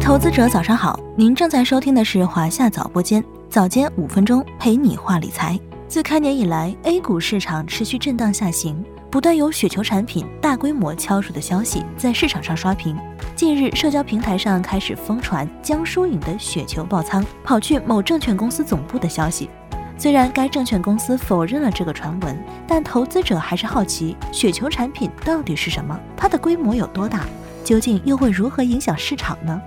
[0.00, 5.58] 投资者早上好，您正在收听的是华夏早播间，早间五分钟陪你话理财。
[5.86, 12.96] 自开年以来，A 股市场持续震荡下行，不断有雪球产品大规模敲入的消息在市场上刷屏。
[13.36, 19.48] 近日，社交平台上开始疯传江疏影的雪球爆仓跑去某证券公司总部的消息。
[19.96, 22.36] 虽然该证券公司否认了这个传闻，
[22.66, 27.26] 但投资者还是好奇雪球产品到底是什么，它的规模有多大，
[27.62, 29.60] 究竟又会如何影响市场呢？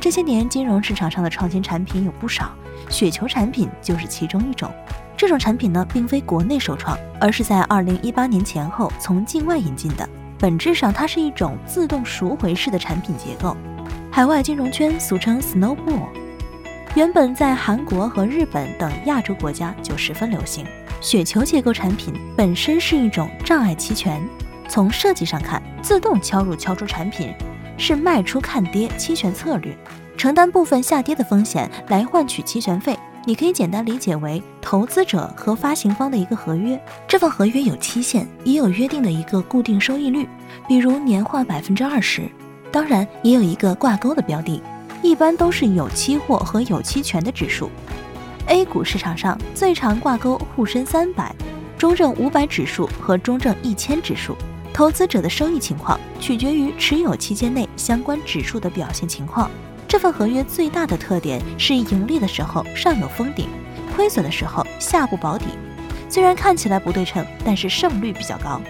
[0.00, 2.52] 这些年，金融市场上的创新产品有不少，
[2.88, 4.70] 雪球产品就是其中一种。
[5.16, 10.08] 这种产品呢，并非国内首创，而是在二零一八年前后从境外引进的。
[10.38, 13.56] 本质上，它是一种自动赎回式的产品结构，
[14.12, 16.06] 海外金融圈俗称 Snowball。
[16.94, 20.64] 原本在韩国和日本等亚洲国家就十分流行。
[21.00, 24.22] 雪球结构产品本身是一种障碍期权，
[24.68, 27.34] 从设计上看，自动敲入敲出产品
[27.78, 29.74] 是卖出看跌期权策略，
[30.16, 32.98] 承担部分下跌的风险来换取期权费。
[33.24, 40.26] 你可以简单理解为投资者和发行方的一个合约，这份合约有期限，也有约定的一个固定收益率，
[40.66, 42.28] 比如年化百分之二十，
[42.72, 44.62] 当然也有一个挂钩的标的。
[45.02, 47.70] 一般都是有期货和有期权的指数。
[48.46, 51.34] A 股市场上最常挂钩沪深三百、
[51.76, 54.34] 中证五百指数和中证一千指数。
[54.78, 59.50] 投资者的收益情况取决于持有期间内相关指数的表现情况。
[59.88, 63.48] 这份合约最大的特点是盈利的时候上有封顶，
[63.96, 65.46] 亏损的时候下不保底。
[66.08, 68.60] 虽然看起来不对称，但是胜率比较高。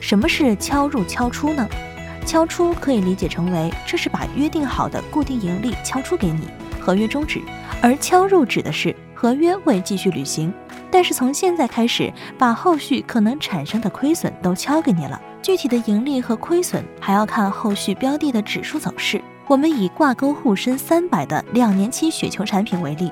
[0.00, 1.68] 什么是敲入敲出呢？
[2.24, 6.48] 敲出可以理解成为这是把约定好的固定盈利敲出给你，
[6.80, 7.40] 合约终止；
[7.82, 10.50] 而敲入指的是合约会继续履行，
[10.90, 15.20] 但是从现在开始把后续可能产生的亏损都敲给你了。
[15.42, 19.20] 具体的盈利和亏损还要看后续标的的指数走势。
[19.46, 23.10] 我们以挂钩沪深三百的两年期雪球产品为例，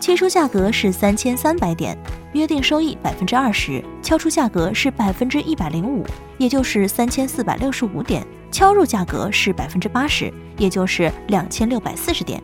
[0.00, 1.96] 期初价格是三千三百点，
[2.32, 6.04] 约定收益百分之二十，敲出价格是百分之一百零五，
[6.38, 8.26] 也就是三千四百六十五点。
[8.50, 12.42] 敲入价格是百分之八十，也就是两千六百四十点。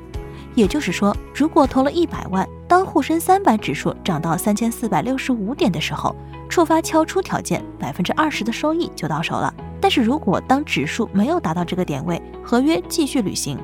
[0.55, 6.17] 也就是说，如果投了一百万，当沪深三百指数涨到三千四百六十五点的时候，
[6.49, 9.53] 触发敲出条件，百分之二十的收益就到手了。
[9.79, 13.59] 但是如果当指数没有达到这个点位，合约继续履行，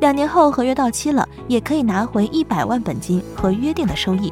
[0.00, 4.30] 两年后合约到期了，也可以拿回一百万本金和约定的收益。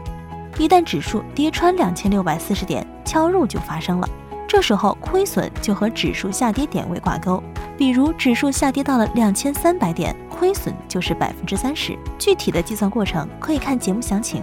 [0.59, 4.09] 一旦指数跌穿两千六百四十点，敲入就发生了。
[4.47, 7.43] 这时候亏损就和指数下跌点位挂钩，
[7.81, 11.99] 比如指数下跌到了两千三百点，亏损就是百分之三十。
[12.19, 14.43] 具体的计算过程可以看节目详情。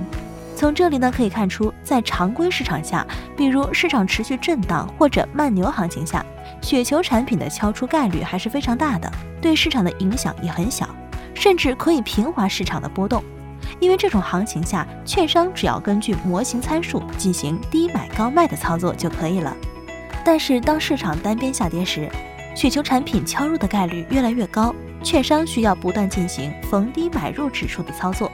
[0.56, 3.06] 从这里呢可以看出，在常规市场下，
[3.38, 6.26] 比如市场持续震荡或者慢牛行情下，
[6.64, 9.08] 雪球产品的敲出概率还是非常大的，
[9.40, 10.90] 对市场的影响也很小，
[11.36, 13.24] 甚至可以平滑市场的波动。
[13.80, 19.56] 因为这种行情下，券商只要根据模型参数进行低买高卖的操作就可以了。
[20.26, 22.10] 但是当市场单边下跌时，
[22.58, 24.74] 雪球产品敲入的概率越来越高，
[25.04, 28.32] 券商需要不断进行逢低买入指数的操作。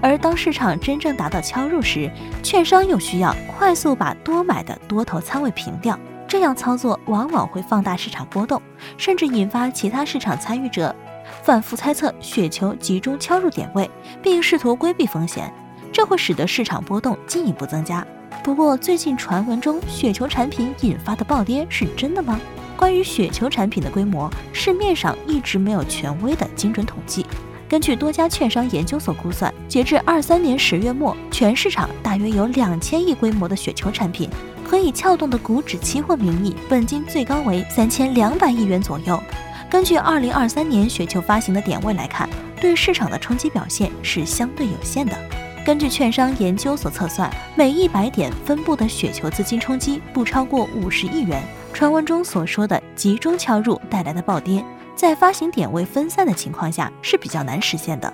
[0.00, 2.10] 而当市场真正达到敲入时，
[2.42, 5.98] 券商又需要快速把多买的多头仓位平掉。
[6.26, 8.62] 这样操作往往会放大市场波动，
[8.96, 10.96] 甚至引发其他市场参与者
[11.42, 13.90] 反复猜测雪球集中敲入点位，
[14.22, 15.52] 并试图规避风险，
[15.92, 18.04] 这会使得市场波动进一步增加。
[18.42, 22.40] 不过，最近传闻中雪球产品引发的暴跌是真的吗？
[22.76, 27.24] 关于雪球产品的规模，市面上一直没有权威的精准统计。
[27.68, 34.30] 根据多家券商研究所估算，截至二三年十月末，全市场大约有两千亿规模的雪球产品，
[34.64, 39.20] 可以撬动的股指期货名义本金最高为三千两百亿元左右。
[39.68, 42.28] 根据二零二三年雪球发行的点位来看，
[42.60, 45.16] 对市场的冲击表现是相对有限的。
[45.64, 51.42] 根据券商研究所测算，每一百点分布的雪球资金冲击不超过五十亿元。
[51.76, 54.64] 传闻中所说的集中敲入带来的暴跌，
[54.94, 58.10] 在发行点位分散的情况下是比较难实现的。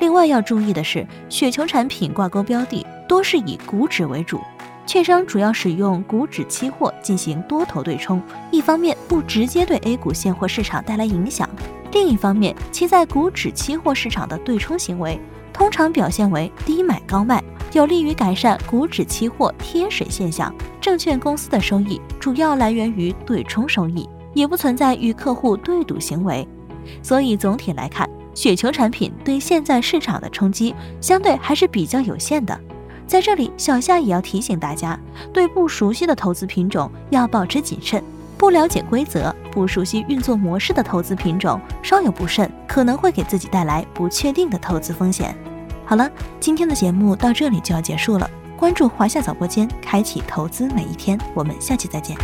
[0.00, 4.40] 另外要注意的是，雪球产品挂钩标的多是以股指为主，
[4.86, 11.46] 券商主要使用股指期货进行多头对冲，一方面不直接对 A 股现货市场带来影响，
[11.92, 15.20] 另一方面其在股指期货市场的对冲行为。
[15.52, 17.44] 通常表现为低买高卖，
[17.74, 20.54] 有利于改善股指期货贴水现象。
[20.80, 26.46] 证券公司的收益主要来源于对冲收益，也不存在与客户对赌行为。
[27.02, 32.58] 所以总体来看，雪球产品对现在市场的冲击相对还是比较有限的。
[33.06, 34.98] 在这里，小夏也要提醒大家，
[35.32, 38.02] 对不熟悉的投资品种要保持谨慎，
[38.38, 45.36] 不了解规则、不熟悉运作模式的投资品种，稍有不慎，可能会给自己带来不确定的投资风险。
[45.86, 46.10] 好了，
[46.40, 48.30] 今天的节目到这里就要结束了。
[48.56, 51.18] 关注华夏早播间，开启投资每一天。
[51.34, 52.16] 我们下期再见。